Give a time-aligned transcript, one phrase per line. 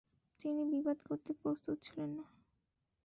[0.39, 2.25] তিনি বিবাদ করতে প্রস্তুত ছিলেন না।